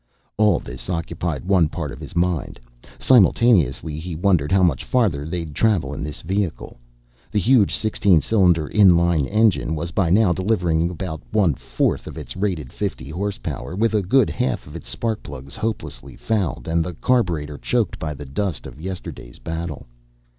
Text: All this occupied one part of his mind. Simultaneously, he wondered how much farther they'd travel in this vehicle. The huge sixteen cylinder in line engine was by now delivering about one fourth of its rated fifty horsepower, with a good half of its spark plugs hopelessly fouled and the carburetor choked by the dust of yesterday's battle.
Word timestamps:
All 0.37 0.57
this 0.57 0.89
occupied 0.89 1.45
one 1.45 1.69
part 1.69 1.91
of 1.91 1.99
his 1.99 2.15
mind. 2.15 2.59
Simultaneously, 2.97 3.99
he 3.99 4.15
wondered 4.15 4.51
how 4.51 4.63
much 4.63 4.83
farther 4.83 5.27
they'd 5.27 5.53
travel 5.53 5.93
in 5.93 6.03
this 6.03 6.23
vehicle. 6.23 6.77
The 7.29 7.37
huge 7.37 7.75
sixteen 7.75 8.19
cylinder 8.19 8.65
in 8.67 8.97
line 8.97 9.27
engine 9.27 9.75
was 9.75 9.91
by 9.91 10.09
now 10.09 10.33
delivering 10.33 10.89
about 10.89 11.21
one 11.31 11.53
fourth 11.53 12.07
of 12.07 12.17
its 12.17 12.35
rated 12.35 12.73
fifty 12.73 13.11
horsepower, 13.11 13.75
with 13.75 13.93
a 13.93 14.01
good 14.01 14.31
half 14.31 14.65
of 14.65 14.75
its 14.75 14.89
spark 14.89 15.21
plugs 15.21 15.55
hopelessly 15.55 16.15
fouled 16.15 16.67
and 16.67 16.83
the 16.83 16.95
carburetor 16.95 17.59
choked 17.59 17.99
by 17.99 18.15
the 18.15 18.25
dust 18.25 18.65
of 18.65 18.81
yesterday's 18.81 19.37
battle. 19.37 19.85